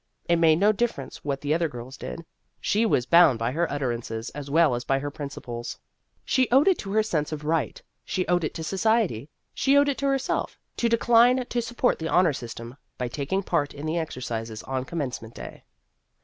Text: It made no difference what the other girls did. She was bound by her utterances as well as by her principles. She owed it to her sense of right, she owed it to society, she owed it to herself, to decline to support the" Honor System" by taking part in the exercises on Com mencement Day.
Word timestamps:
It 0.27 0.37
made 0.37 0.55
no 0.55 0.71
difference 0.71 1.23
what 1.23 1.41
the 1.41 1.53
other 1.53 1.67
girls 1.69 1.95
did. 1.95 2.25
She 2.59 2.87
was 2.87 3.05
bound 3.05 3.37
by 3.37 3.51
her 3.51 3.71
utterances 3.71 4.31
as 4.31 4.49
well 4.49 4.73
as 4.73 4.83
by 4.83 4.97
her 4.97 5.11
principles. 5.11 5.77
She 6.25 6.49
owed 6.49 6.67
it 6.67 6.79
to 6.79 6.91
her 6.93 7.03
sense 7.03 7.31
of 7.31 7.43
right, 7.45 7.79
she 8.03 8.25
owed 8.27 8.43
it 8.43 8.55
to 8.55 8.63
society, 8.63 9.29
she 9.53 9.77
owed 9.77 9.89
it 9.89 9.99
to 9.99 10.07
herself, 10.07 10.57
to 10.77 10.89
decline 10.89 11.45
to 11.45 11.61
support 11.61 11.99
the" 11.99 12.07
Honor 12.11 12.33
System" 12.33 12.77
by 12.97 13.09
taking 13.09 13.43
part 13.43 13.75
in 13.75 13.85
the 13.85 13.99
exercises 13.99 14.63
on 14.63 14.85
Com 14.85 14.97
mencement 15.01 15.35
Day. 15.35 15.65